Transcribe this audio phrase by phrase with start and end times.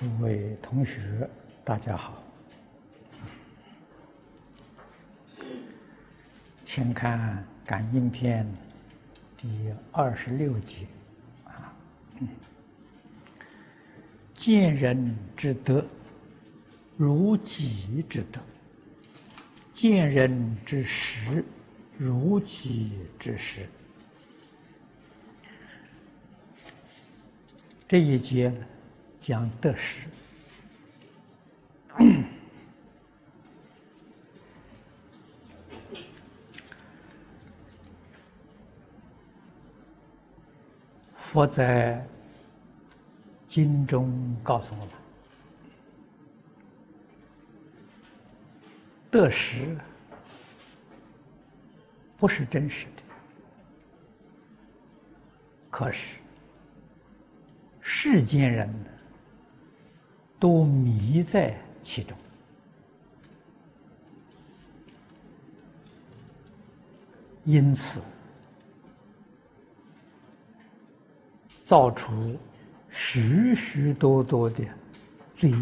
[0.00, 1.28] 诸位同学，
[1.62, 2.24] 大家好，
[6.64, 7.36] 请看
[7.68, 8.46] 《感应篇》
[9.42, 10.86] 第二十六节
[11.44, 11.76] 啊，
[14.32, 15.84] 见人之德，
[16.96, 18.40] 如己之德；
[19.74, 21.44] 见人之实，
[21.98, 23.66] 如己之实。
[27.86, 28.66] 这一节呢？
[29.20, 30.06] 讲得失，
[41.14, 42.02] 佛在
[43.46, 44.88] 经中告诉我们：
[49.10, 49.76] 得失
[52.16, 53.02] 不是真实的，
[55.70, 56.18] 可是
[57.82, 58.90] 世间人呢？
[60.40, 62.16] 都迷在其中，
[67.44, 68.00] 因此
[71.62, 72.38] 造出
[72.88, 74.64] 许许多多的
[75.34, 75.56] 罪业，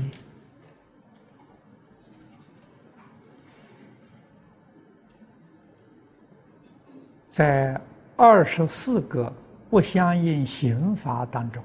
[7.27, 7.81] 在
[8.17, 9.33] 二十四个
[9.69, 11.61] 不相应刑罚当中。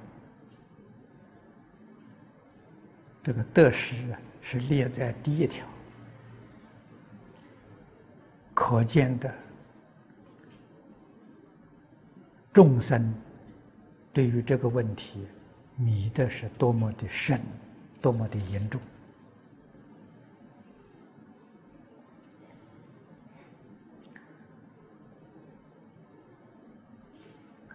[3.24, 3.96] 这个得失
[4.42, 5.66] 是列在第一条，
[8.54, 9.34] 可见的
[12.52, 13.16] 众生
[14.12, 15.26] 对于这个问题
[15.78, 17.40] 迷的是多么的深，
[18.02, 18.82] 多么的严重。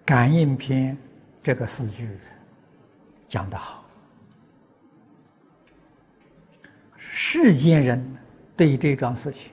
[0.05, 0.97] 感应篇
[1.43, 2.19] 这个四句
[3.27, 3.88] 讲得好。
[7.31, 8.03] 世间人
[8.57, 9.53] 对这桩事情，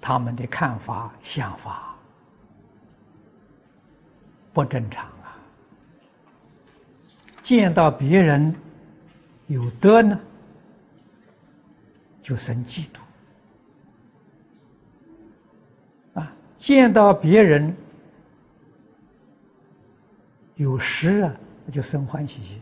[0.00, 1.94] 他们的看法、想法
[4.54, 5.36] 不正常啊！
[7.42, 8.56] 见到别人
[9.48, 10.18] 有德呢，
[12.22, 12.86] 就生嫉
[16.14, 17.76] 妒；啊，见到别人
[20.54, 21.36] 有失啊，
[21.70, 22.58] 就生欢喜心。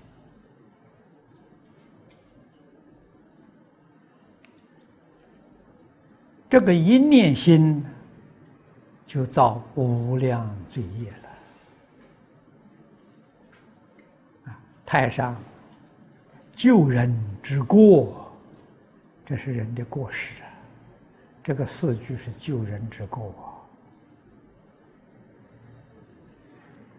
[6.50, 7.82] 这个一念心，
[9.06, 11.16] 就造无量罪业了。
[14.46, 15.40] 啊，太上
[16.52, 18.32] 救人之过，
[19.24, 20.48] 这是人的过失啊。
[21.40, 23.32] 这个四句是救人之过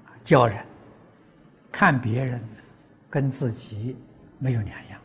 [0.05, 0.65] 啊，叫人
[1.69, 2.41] 看别人
[3.09, 3.97] 跟自己
[4.39, 5.01] 没有两样，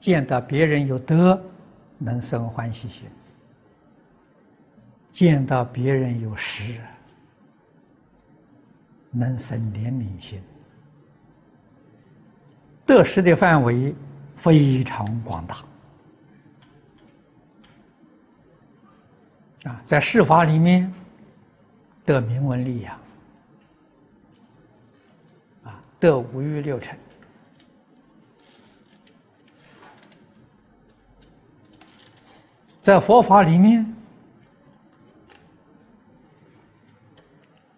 [0.00, 1.40] 见到别人有德。
[1.98, 3.08] 能生欢喜心，
[5.10, 6.80] 见到别人有失，
[9.10, 10.40] 能生怜悯心。
[12.86, 13.94] 得失的范围
[14.36, 15.56] 非常广大
[19.70, 20.90] 啊，在世法里面
[22.06, 22.98] 得名闻利养
[25.64, 26.96] 啊，得五欲六尘。
[32.88, 33.84] 在佛法里面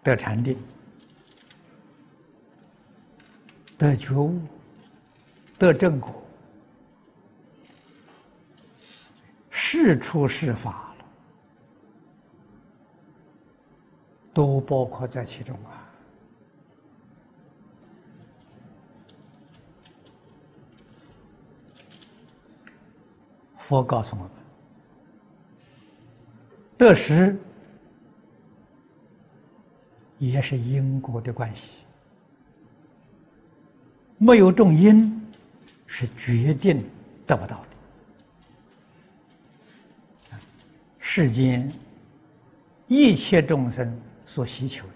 [0.01, 0.57] 得禅定、
[3.77, 4.39] 得觉悟、
[5.59, 6.23] 得正果，
[9.49, 11.05] 是出是法了，
[14.33, 15.91] 都包括在其中啊。
[23.57, 24.40] 佛告诉我们。
[26.81, 27.37] 得失
[30.17, 31.77] 也是因果的关系，
[34.17, 35.21] 没有种因，
[35.85, 36.83] 是决定
[37.27, 37.63] 得不到
[40.29, 40.39] 的。
[40.97, 41.71] 世间
[42.87, 43.95] 一切众生
[44.25, 44.87] 所希求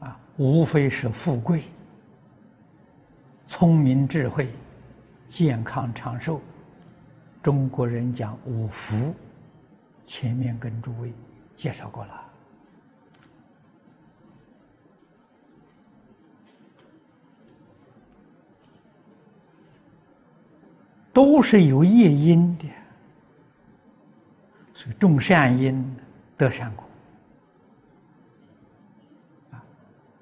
[0.00, 1.62] 的，啊，无非是富贵、
[3.46, 4.50] 聪明、智慧、
[5.28, 6.42] 健康、长寿。
[7.48, 9.14] 中国人讲五福，
[10.04, 11.10] 前面跟诸位
[11.56, 12.22] 介绍过了，
[21.10, 22.66] 都是有业因的，
[24.74, 25.96] 所以种善因
[26.36, 26.84] 得善果，
[29.52, 29.64] 啊，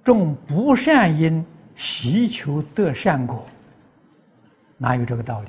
[0.05, 1.45] 种不善因，
[1.75, 3.45] 习求得善果，
[4.79, 5.49] 哪有这个道理？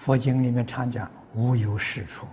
[0.00, 2.26] 佛经里面常讲“无有是处”。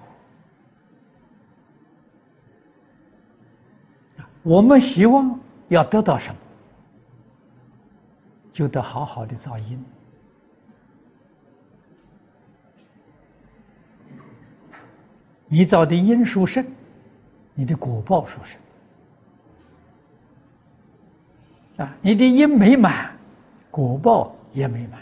[4.41, 5.37] 我们希望
[5.67, 6.39] 要得到什么，
[8.53, 9.83] 就得好好的造因。
[15.47, 16.65] 你造的因殊胜，
[17.53, 18.57] 你的果报殊胜。
[21.85, 23.13] 啊，你的因美满，
[23.69, 25.01] 果报也美满。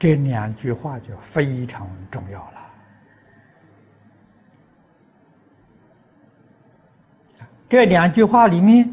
[0.00, 2.60] 这两句话就非常重要了。
[7.68, 8.90] 这两句话里面，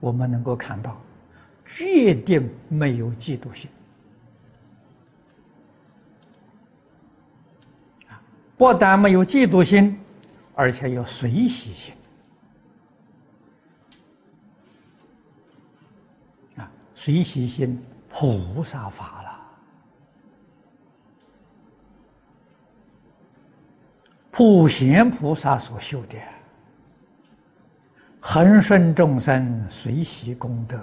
[0.00, 1.00] 我们能够看到，
[1.64, 3.70] 决定没有嫉妒心。
[8.56, 9.96] 不但没有嫉妒心，
[10.56, 11.94] 而且有随喜心。
[16.56, 17.80] 啊，随喜心，
[18.10, 19.30] 菩萨法了。
[24.36, 26.18] 普贤菩萨所修的，
[28.20, 30.76] 恒顺众生，随喜功德，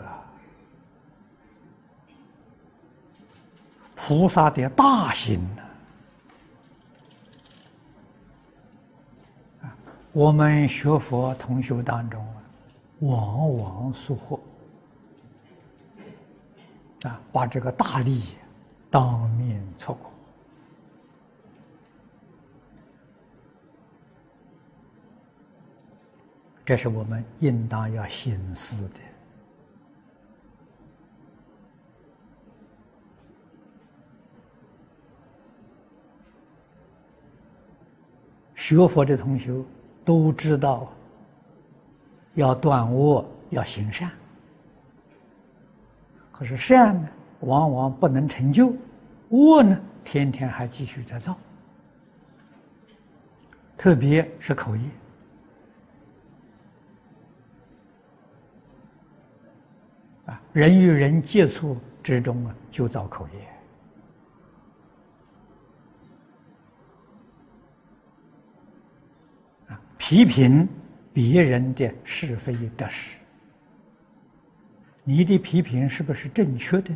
[3.93, 5.45] 菩萨的大心。
[10.13, 12.25] 我们学佛同修当中，
[12.99, 14.39] 往往疏忽
[17.03, 18.23] 啊，把这个大利
[18.89, 20.09] 当面错过，
[26.71, 28.95] 这是我们应当要深思的。
[38.55, 39.53] 学佛的同学。
[40.05, 40.89] 都知道
[42.35, 44.09] 要断恶，要行善。
[46.31, 47.09] 可是善呢，
[47.41, 48.73] 往往不能成就；
[49.29, 51.37] 恶呢，天天还继续在造。
[53.77, 54.81] 特别是口业
[60.53, 63.39] 人与人接触之中啊，就造口业。
[69.69, 70.67] 啊批评
[71.13, 73.17] 别人的是非得失，
[75.03, 76.93] 你的批评是不是正确的？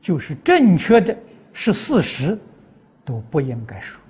[0.00, 1.16] 就是正确的，
[1.52, 2.38] 是事实，
[3.04, 4.00] 都不应该说。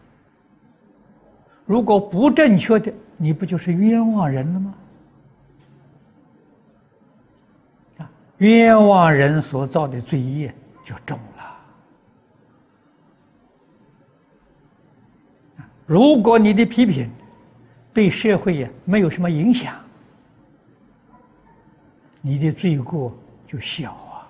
[1.65, 4.75] 如果不正确的，你不就是冤枉人了吗？
[8.45, 10.55] 冤枉人所造的罪业
[10.85, 11.57] 就重了。
[15.87, 17.11] 如果你的批评
[17.95, 19.75] 对社会呀没有什么影响，
[22.21, 24.29] 你的罪过就小啊；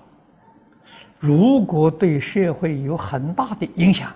[1.18, 4.12] 如果对社会有很大的影响，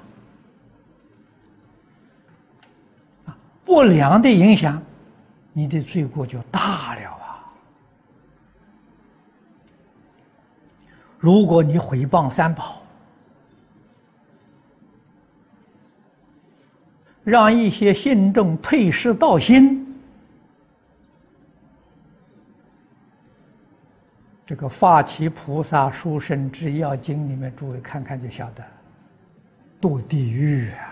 [3.65, 4.81] 不良的影响，
[5.53, 7.28] 你的罪过就大了啊。
[11.19, 12.81] 如果你毁谤三宝，
[17.25, 19.85] 让一些信众退失道心，
[24.47, 28.65] 这个《发起菩萨书生之要经》里面，诸位看看就晓得，
[29.81, 30.88] 堕地狱啊！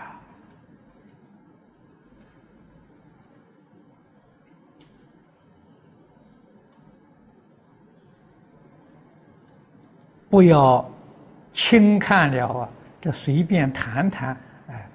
[10.29, 10.89] 不要
[11.51, 12.69] 轻看了啊，
[12.99, 14.37] 这随便谈谈。
[14.67, 14.89] 哎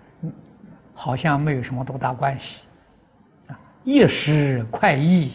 [0.95, 2.65] 好像没有什么多大关系，
[3.49, 5.33] 啊，一时快意，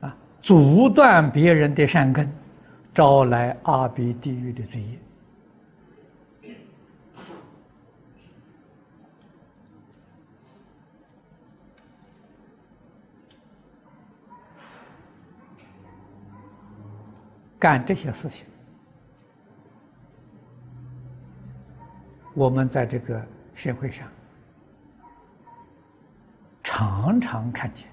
[0.00, 2.30] 啊，阻断别人的善根，
[2.94, 4.98] 招来阿鼻地狱的罪业。
[17.62, 18.44] 干这些事情。
[22.34, 24.08] 我们在这个社会上
[26.64, 27.86] 常常看见，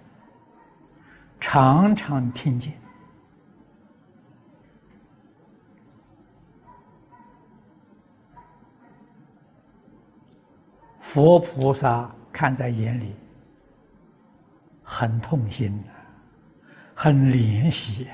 [1.39, 2.73] 常常听见，
[10.99, 13.15] 佛菩萨看在眼里，
[14.81, 15.79] 很痛心
[16.95, 18.07] 很怜惜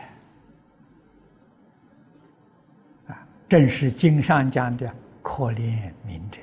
[3.08, 3.28] 啊！
[3.48, 4.90] 正是经上讲的。
[5.22, 6.40] 可怜悯者。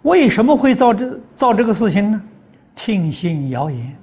[0.00, 2.22] 为什么会造这造这个事情呢？
[2.74, 3.96] 听信谣言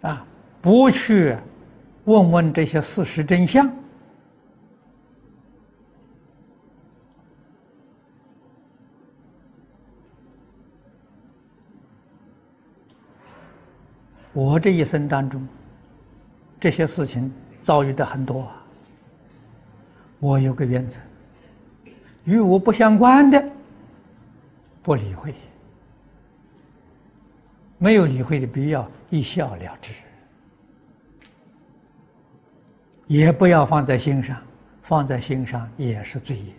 [0.00, 0.26] 啊，
[0.60, 1.36] 不去
[2.04, 3.70] 问问这些事实真相。
[14.58, 15.46] 我这一生当中。
[16.58, 18.50] 这些事情遭遇的很多，
[20.18, 20.98] 我有个原则：
[22.24, 23.40] 与我不相关的
[24.82, 25.32] 不理会，
[27.78, 29.92] 没有理会的必要，一笑了之，
[33.06, 34.36] 也不要放在心上，
[34.82, 36.52] 放在心上也是罪业。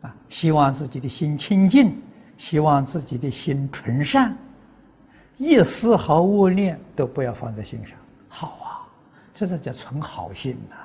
[0.00, 2.02] 啊，希望自己的心清净，
[2.36, 4.36] 希望自己的心纯善，
[5.36, 7.98] 一丝毫恶念都不要放在心上。
[8.28, 8.88] 好啊，
[9.34, 10.76] 这是叫存好心呐。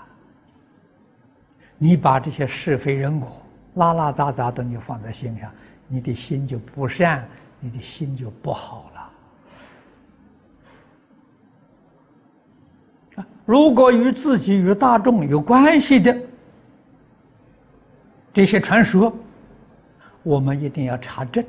[1.77, 3.41] 你把这些是非人我、
[3.75, 5.51] 拉拉杂杂的你放在心上，
[5.87, 7.27] 你的心就不善，
[7.59, 9.09] 你的心就不好了。
[13.15, 16.15] 啊，如果与自己与大众有关系的
[18.31, 19.11] 这些传说，
[20.23, 21.43] 我们一定要查证。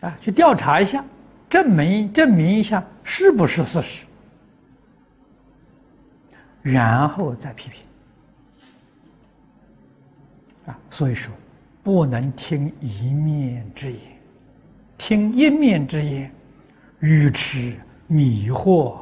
[0.00, 1.04] 啊，去调查一下，
[1.48, 4.06] 证明证明一下是不是事实，
[6.62, 7.80] 然后再批评。
[10.66, 11.32] 啊，所以说
[11.82, 14.00] 不能听一面之言，
[14.98, 16.30] 听一面之言，
[16.98, 17.74] 愚痴
[18.08, 18.98] 迷惑。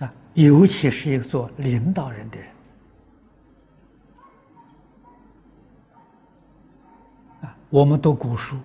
[0.00, 2.48] 啊，尤其是一个做领导人的人。
[7.74, 8.56] 我们读古书，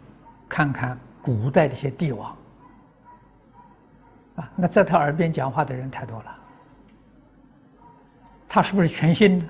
[0.47, 2.37] 看看古代的一些帝王，
[4.35, 6.35] 啊，那在他耳边讲话的人太多了，
[8.47, 9.49] 他是不是全信呢？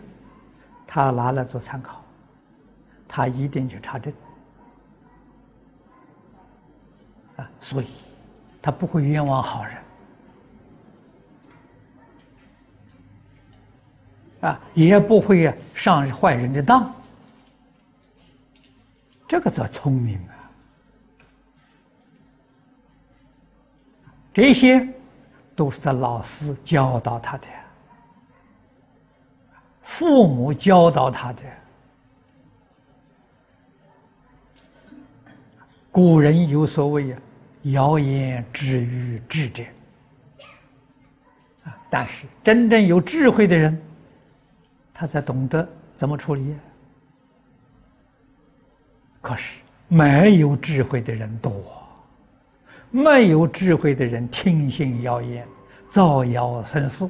[0.88, 2.02] 他拿来做参考，
[3.06, 4.14] 他一定去查证，
[7.36, 7.88] 啊，所以
[8.62, 9.78] 他不会冤枉好人，
[14.40, 16.90] 啊，也不会上坏人的当。
[19.30, 20.34] 这个叫聪明啊！
[24.34, 24.88] 这些
[25.56, 27.46] 都是他老师教导他的，
[29.84, 31.44] 父母教导他的。
[35.92, 37.22] 古人有所谓啊
[37.72, 39.64] ，“谣言止于智者”，
[41.66, 43.80] 啊，但是真正有智慧的人，
[44.92, 46.56] 他才懂得怎么处理。
[49.22, 51.62] 可是没有智慧的人多，
[52.90, 55.46] 没有智慧的人听信谣言，
[55.90, 57.10] 造谣生事。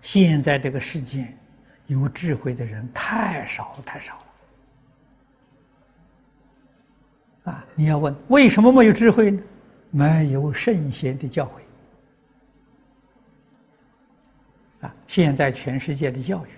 [0.00, 1.36] 现在这个世界
[1.86, 4.22] 有智慧的人太少太少了。
[7.52, 9.42] 啊，你要问为什么没有智慧呢？
[9.90, 11.67] 没有圣贤的教诲。
[14.80, 16.50] 啊，现在全世界的教育，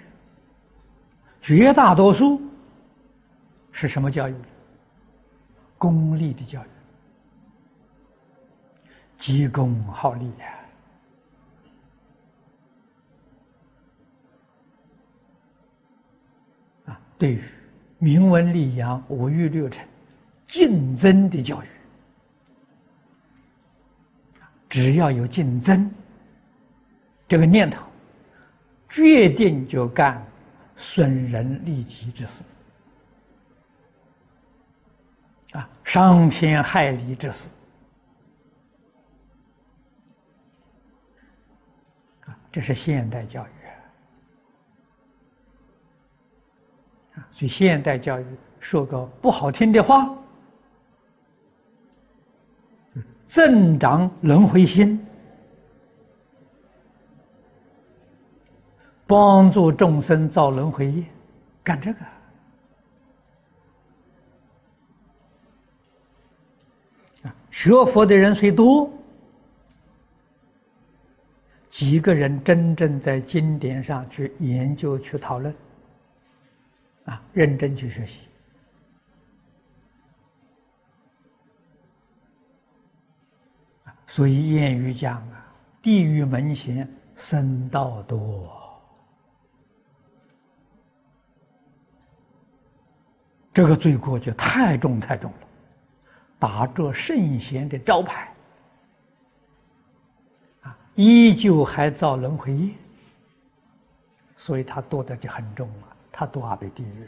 [1.40, 2.40] 绝大多数
[3.72, 4.34] 是什么教育？
[5.78, 6.68] 功利的教育，
[9.16, 10.58] 急功好利呀！
[16.84, 17.42] 啊，对于
[17.96, 19.82] 明文礼扬、五欲六尘、
[20.44, 21.66] 竞争的教育，
[24.68, 25.90] 只要有竞争
[27.26, 27.89] 这个念头。
[28.90, 30.22] 决定就干
[30.74, 32.42] 损人利己之事，
[35.52, 37.48] 啊，伤天害理之事，
[42.26, 43.50] 啊，这是现代教育
[47.14, 47.22] 啊。
[47.30, 48.26] 所以现代教育
[48.58, 50.12] 说个不好听的话，
[53.24, 55.06] 增长轮回心。
[59.10, 61.04] 帮助众生造轮回业，
[61.64, 61.98] 干这个
[67.24, 67.34] 啊！
[67.50, 68.88] 学佛的人虽多，
[71.68, 75.52] 几个人真正在经典上去研究、去讨论
[77.06, 78.20] 啊，认真去学习。
[84.06, 85.52] 所以谚语讲啊
[85.82, 88.48] ，“地狱门前僧道多”，
[93.52, 95.38] 这个罪过就太重太重了，
[96.38, 98.32] 打着圣贤的招牌，
[100.62, 102.74] 啊，依旧还造轮回业，
[104.36, 107.06] 所以他堕的就很重啊，他堕阿鼻地狱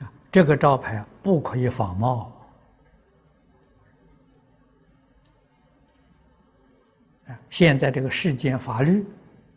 [0.00, 0.06] 啊。
[0.30, 2.32] 这个招牌不可以仿冒！
[7.50, 9.04] 现在这个世间法律，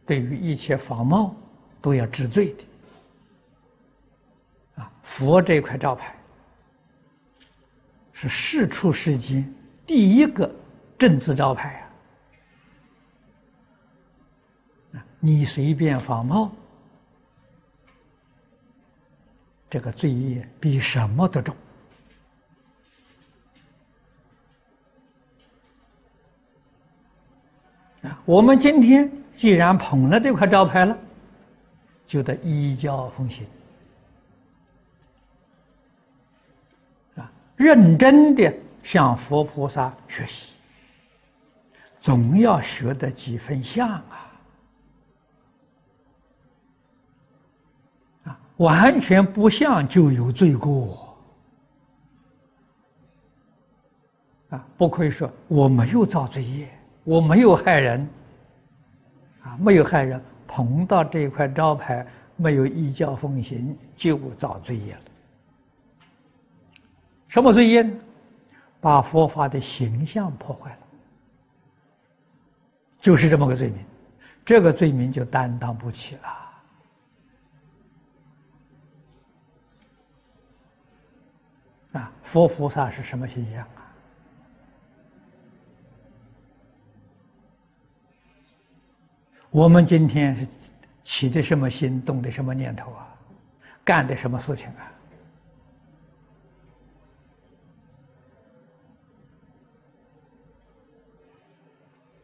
[0.06, 1.36] 对于一切仿冒
[1.82, 2.64] 都要治罪的
[4.84, 4.92] 啊！
[5.02, 6.16] 佛这块招牌
[8.14, 9.52] 是世出世间
[9.86, 10.54] 第一个
[10.98, 11.90] 正字招牌
[14.94, 15.06] 啊！
[15.20, 16.52] 你随便仿冒。
[19.68, 21.56] 这个罪业比什么都重
[28.04, 28.22] 啊！
[28.24, 30.98] 我们今天既然捧了这块招牌了，
[32.06, 33.46] 就得依教奉行
[37.16, 40.54] 啊，认真的向佛菩萨学习，
[42.00, 44.32] 总要学得几分像啊。
[48.24, 51.18] 啊完全不像就有罪过
[54.50, 54.66] 啊！
[54.78, 56.70] 不可以说我没有造罪业，
[57.04, 58.08] 我没有害人
[59.46, 65.02] 啊，没有害人，碰到这一块招牌没有依教奉行，就造罪业了。
[67.28, 67.96] 什么罪业呢？
[68.82, 70.78] 把佛法的形象破坏了，
[73.00, 73.86] 就是这么个罪名，
[74.44, 76.28] 这个罪名就担当不起了。
[82.00, 83.85] 啊，佛菩萨是什么形象啊？
[89.56, 90.46] 我们今天是
[91.02, 93.08] 起的什么心，动的什么念头啊？
[93.86, 94.92] 干的什么事情啊？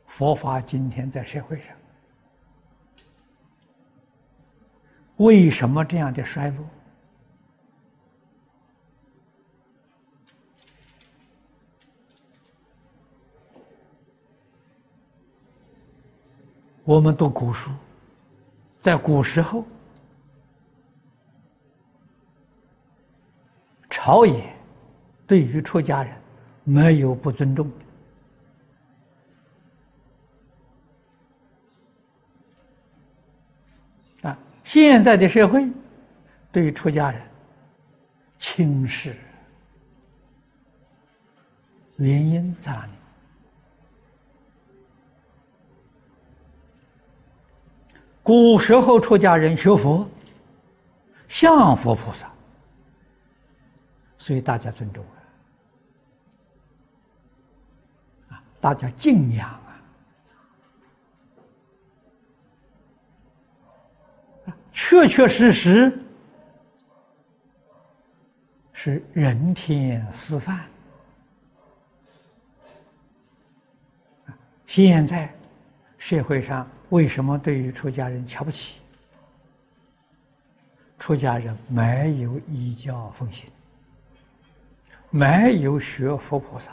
[0.07, 1.67] 佛法今天在社会上，
[5.15, 6.65] 为什么这样的衰落？
[16.91, 17.71] 我们读古书，
[18.81, 19.63] 在古时候，
[23.89, 24.53] 朝野
[25.25, 26.13] 对于出家人
[26.65, 27.71] 没有不尊重
[34.21, 34.37] 的啊。
[34.65, 35.65] 现在的社会
[36.51, 37.21] 对于出家人
[38.37, 39.15] 轻视，
[41.95, 42.91] 原因在哪里？
[48.31, 50.09] 古时候出家人学佛，
[51.27, 52.31] 像佛菩萨，
[54.17, 55.03] 所以大家尊重
[58.29, 59.49] 啊，大家敬仰
[64.45, 65.99] 啊，确确实实
[68.71, 70.65] 是人天师范。
[74.65, 75.29] 现在
[75.97, 76.65] 社会上。
[76.91, 78.79] 为什么对于出家人瞧不起？
[80.99, 83.49] 出家人没有依教奉行，
[85.09, 86.71] 没有学佛菩萨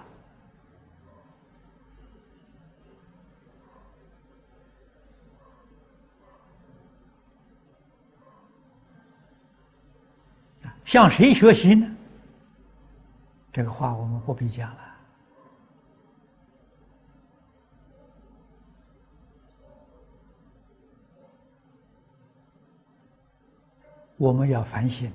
[10.85, 11.97] 向谁学习呢？
[13.53, 14.88] 这个话我们不必讲了。
[24.19, 25.11] 我们要反省，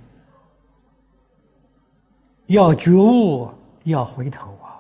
[2.47, 3.51] 要觉悟，
[3.83, 4.79] 要回头啊！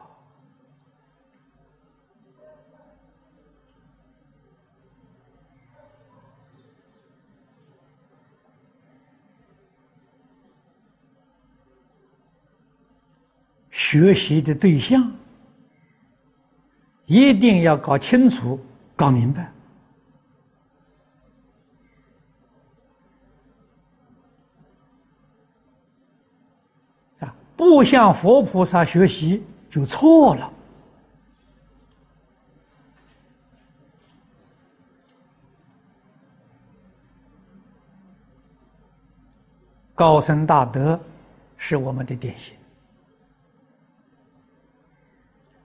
[13.69, 15.11] 学习的对象
[17.05, 18.59] 一定要搞清楚、
[18.95, 19.51] 搞明白。
[27.63, 30.51] 不向佛菩萨学习就错了。
[39.95, 40.99] 高僧大德
[41.55, 42.53] 是我们的典型，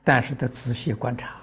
[0.04, 1.34] 但是得仔细观察。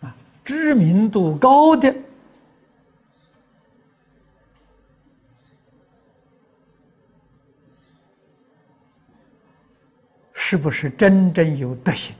[0.00, 1.94] 啊，知名度高的
[10.52, 12.14] 是不是真正有德行？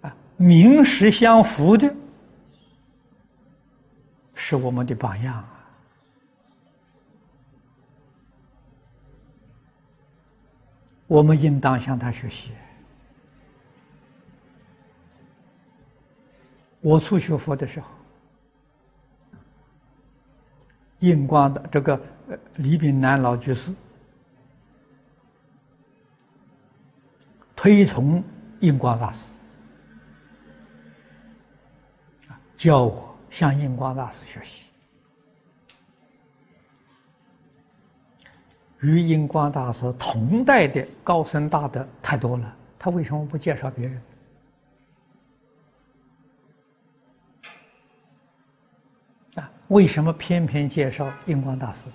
[0.00, 1.94] 啊，名实相符的，
[4.34, 5.70] 是我们的榜样啊！
[11.06, 12.52] 我们应当向他学习。
[16.80, 17.90] 我初学佛的时候，
[21.00, 23.70] 印光的这个呃李炳南老居士。
[27.62, 28.24] 推崇
[28.60, 29.34] 印光大师，
[32.56, 34.70] 教我向印光大师学习。
[38.78, 44.02] 与印光大师同代的高僧大德太多了，他为什么不介绍别人？
[49.34, 51.88] 啊，为什么偏偏介绍印光大师？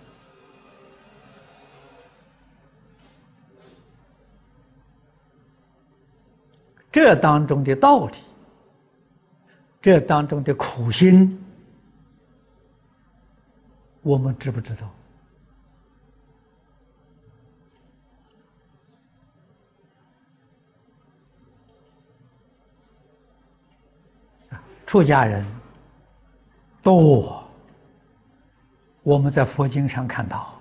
[6.95, 8.13] 这当中的道理，
[9.81, 11.38] 这当中的苦心，
[14.01, 14.89] 我们知不知道？
[24.86, 25.45] 出家人
[26.81, 27.43] 多，
[29.03, 30.58] 我们在佛经上看到，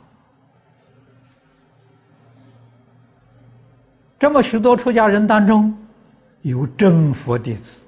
[4.19, 5.73] 这么许多出家人当中。
[6.45, 7.81] 有真佛弟子，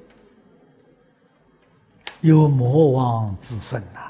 [2.22, 4.00] 有魔王子孙呐！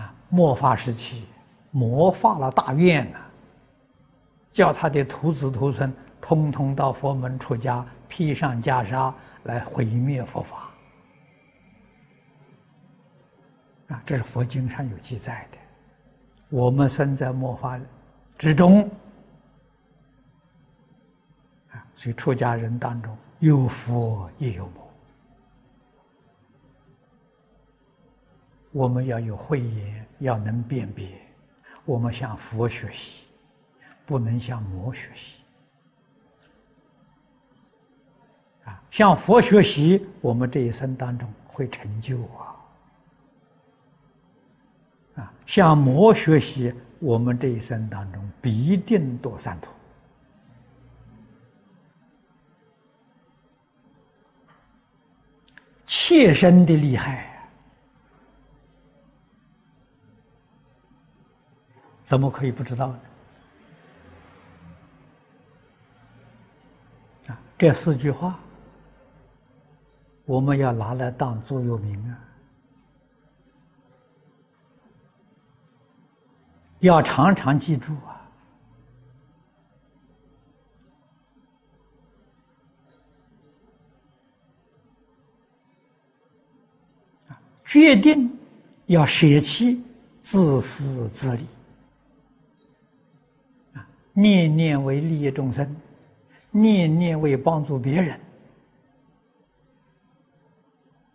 [0.00, 1.26] 啊，末法时期，
[1.70, 3.18] 魔发了大愿呐，
[4.50, 10.70] 叫他的徒子徒孙通通到佛门出家，披上袈裟来毁灭佛法。
[13.88, 15.58] 啊，这是佛经上有记载的。
[16.48, 17.78] 我们身在末法
[18.38, 18.90] 之中。
[21.96, 24.92] 所以，出家人当中有佛也有魔，
[28.70, 31.18] 我们要有慧眼，要能辨别。
[31.86, 33.24] 我们向佛学习，
[34.04, 35.40] 不能向魔学习。
[38.66, 42.40] 啊，向佛学习，我们这一生当中会成就啊。
[45.22, 49.70] 啊，向魔学习，我们这一生当中必定多三途。
[55.86, 57.48] 切身的厉害，
[62.02, 63.00] 怎么可以不知道呢？
[67.28, 68.38] 啊，这四句话，
[70.24, 72.18] 我们要拿来当座右铭啊，
[76.80, 78.15] 要常常记住啊。
[87.66, 88.30] 决定
[88.86, 89.82] 要舍弃
[90.20, 91.44] 自私自利，
[93.74, 95.76] 啊，念念为利益众生，
[96.52, 98.20] 念念为帮助别人，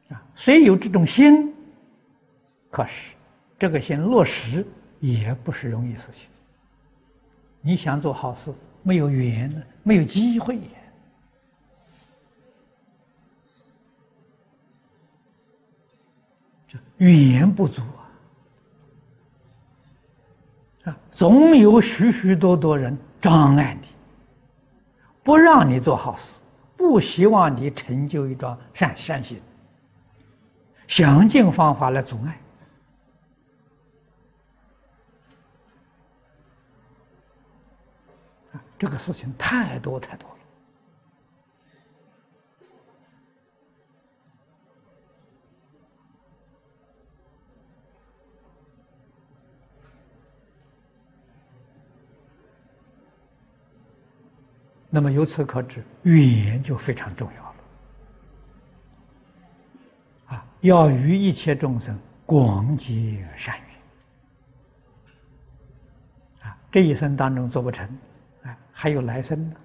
[0.10, 1.54] 啊，虽有这种心，
[2.70, 3.16] 可是
[3.58, 4.66] 这个心落实
[5.00, 6.30] 也不是容易事情。
[7.62, 9.50] 你想做好事，没有缘，
[9.84, 10.60] 没有机会。
[16.98, 17.82] 语言不足
[20.84, 23.88] 啊，啊，总有许许多多人障碍你，
[25.24, 26.40] 不让你做好事，
[26.78, 29.42] 不希望你成就一桩善善行，
[30.88, 32.42] 想尽方法来阻碍，
[38.78, 40.36] 这个事情太多太多了。
[54.94, 57.56] 那么由此可知，语言就非常重要了。
[60.36, 63.56] 啊，要与一切众生广结善
[66.42, 66.50] 缘。
[66.50, 67.88] 啊，这一生当中做不成，
[68.44, 69.56] 啊，还有来生呢。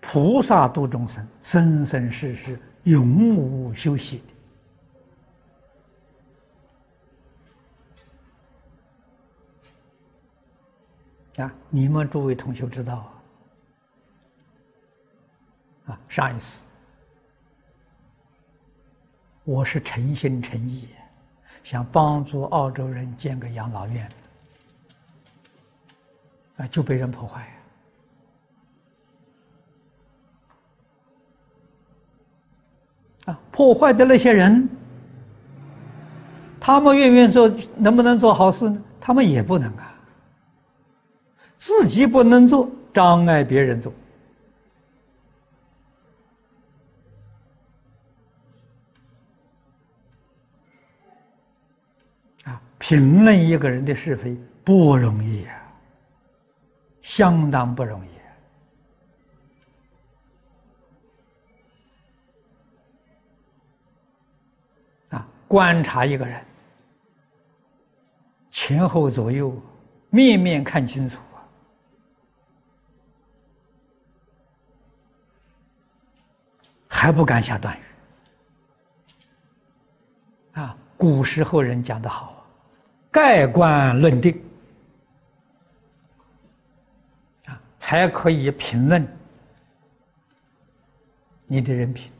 [0.00, 4.20] 菩萨度众生，生生世世永无休息
[11.42, 13.12] 啊，你们诸位同学知道
[15.86, 15.92] 啊？
[15.92, 16.62] 啊，上一次
[19.44, 20.88] 我是诚心诚意
[21.64, 24.08] 想帮助澳洲人建个养老院，
[26.58, 27.48] 啊，就被人破坏。
[33.24, 34.68] 啊，破坏的那些人，
[36.60, 38.82] 他们愿意做，能不能做好事呢？
[39.00, 39.91] 他们也不能啊。
[41.62, 43.92] 自己不能做，障碍别人做。
[52.42, 55.54] 啊，评论一个人的是非不容易啊，
[57.00, 58.08] 相当不容易。
[65.46, 66.42] 观察一个人，
[68.50, 69.54] 前后左右，
[70.08, 71.20] 面面看清楚
[77.02, 77.80] 还不敢下断语
[80.52, 80.76] 啊！
[80.96, 82.46] 古时候人讲的好，
[83.10, 84.40] 盖棺论定
[87.46, 89.04] 啊，才可以评论
[91.44, 92.12] 你的人品。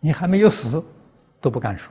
[0.00, 0.84] 你还没有死，
[1.40, 1.90] 都不敢说。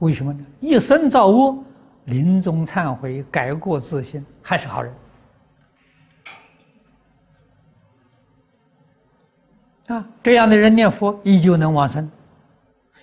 [0.00, 0.44] 为什么呢？
[0.58, 1.62] 一生造恶，
[2.06, 4.92] 临终忏悔，改过自新，还是好人
[9.90, 10.06] 啊！
[10.22, 12.08] 这样的人念佛，依旧能往生，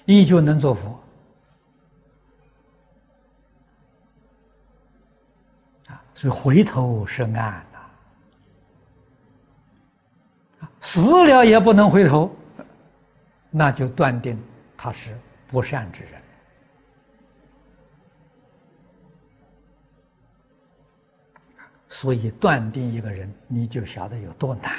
[0.05, 0.97] 依旧能做佛
[5.87, 6.01] 啊！
[6.13, 7.33] 所以回头是岸
[7.73, 7.77] 呐，
[10.79, 12.33] 死了也不能回头，
[13.51, 14.41] 那就断定
[14.77, 15.13] 他是
[15.47, 16.13] 不善之人。
[21.89, 24.71] 所以断定一个人，你就晓得有多难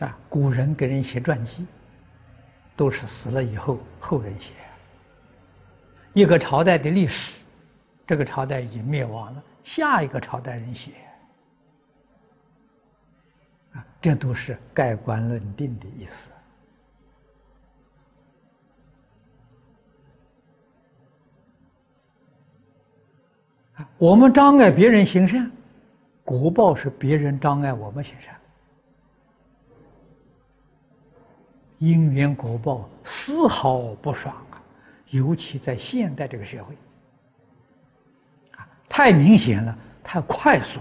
[0.00, 0.18] 啊！
[0.28, 1.66] 古人给人写传记，
[2.74, 4.54] 都是死了以后后人写。
[6.12, 7.40] 一个朝代的历史，
[8.06, 10.92] 这个朝代已经灭亡了，下一个朝代人写
[13.72, 16.30] 啊，这都是盖棺论定的意思。
[23.98, 25.50] 我们障碍别人行善，
[26.24, 28.33] 国报是别人障碍我们行善，
[31.84, 34.62] 因缘果报丝毫不爽啊！
[35.10, 36.74] 尤其在现代这个社会，
[38.56, 40.80] 啊，太明显了，太快速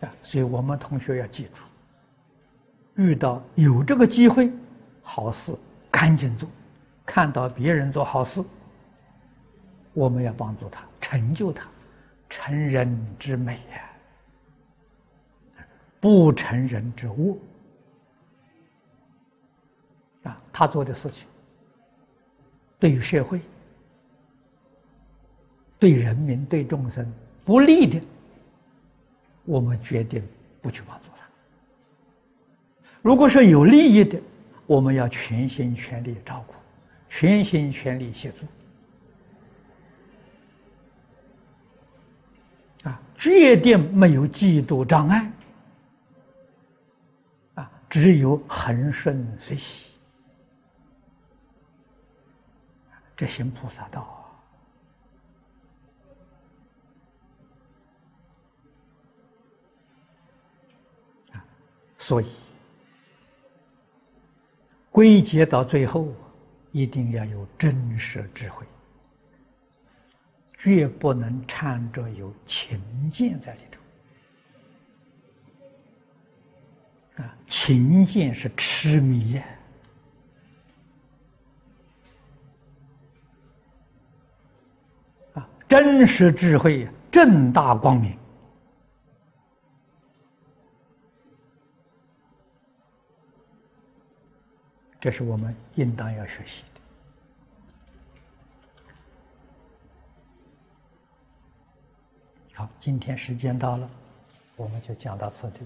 [0.00, 0.14] 了，啊！
[0.22, 1.62] 所以我们同学要记住，
[2.94, 4.52] 遇到有这个机会，
[5.02, 5.52] 好事
[5.90, 6.48] 赶紧做。
[7.04, 8.40] 看到别人做好事，
[9.94, 11.68] 我们要帮助他，成就他，
[12.30, 13.90] 成人之美呀，
[16.04, 17.34] 不成人之恶
[20.24, 20.38] 啊！
[20.52, 21.26] 他做的事情，
[22.78, 23.40] 对于社会、
[25.78, 27.10] 对人民、对众生
[27.42, 27.98] 不利的，
[29.46, 30.22] 我们决定
[30.60, 31.24] 不去帮助他；
[33.00, 34.20] 如果是有利益的，
[34.66, 36.52] 我们要全心全力照顾。
[37.08, 38.44] 全心全力协助
[42.86, 45.32] 啊，决定没有嫉妒障碍，
[47.94, 49.92] 只有恒顺随喜，
[53.16, 54.02] 这行菩萨道
[61.30, 61.38] 啊，
[61.96, 62.26] 所以
[64.90, 66.12] 归结到最后。
[66.72, 68.66] 一定要有真实智慧，
[70.54, 73.80] 绝不能掺着有情见在里头。
[77.16, 79.44] 啊，情见是痴迷呀！
[85.34, 88.18] 啊，真实智慧正大光明。
[95.00, 96.80] 这是我们应当要学习的。
[102.54, 103.90] 好，今天时间到了，
[104.56, 105.60] 我们就讲到此地。